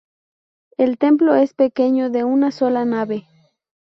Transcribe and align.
El 0.77 0.97
templo 0.97 1.35
es 1.35 1.53
pequeño 1.53 2.09
de 2.09 2.23
una 2.23 2.49
sola 2.49 2.85
nave. 2.85 3.27